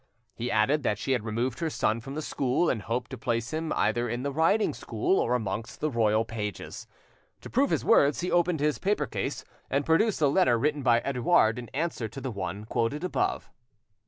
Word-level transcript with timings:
He 0.33 0.49
added 0.49 0.81
that 0.81 0.97
she 0.97 1.11
had 1.11 1.23
removed 1.23 1.59
her 1.59 1.69
son 1.69 1.99
from 2.01 2.15
the 2.15 2.23
school, 2.23 2.71
and 2.71 2.81
hoped 2.81 3.11
to 3.11 3.19
place 3.19 3.53
him 3.53 3.71
either 3.73 4.09
in 4.09 4.23
the 4.23 4.31
riding 4.31 4.73
school 4.73 5.19
or 5.19 5.35
amongst 5.35 5.79
the 5.79 5.91
royal 5.91 6.25
pages. 6.25 6.87
To 7.41 7.51
prove 7.51 7.69
his 7.69 7.85
words, 7.85 8.21
he 8.21 8.31
opened 8.31 8.61
his 8.61 8.79
paper 8.79 9.05
case, 9.05 9.45
and 9.69 9.85
produced 9.85 10.17
the 10.19 10.27
letter 10.31 10.57
written 10.57 10.81
by 10.81 11.01
Edouard 11.05 11.59
in 11.59 11.69
answer 11.69 12.07
to 12.07 12.19
the 12.19 12.31
one 12.31 12.65
quoted 12.65 13.03
above. 13.03 13.51